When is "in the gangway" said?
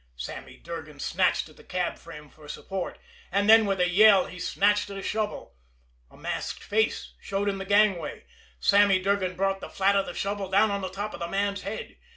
7.47-8.25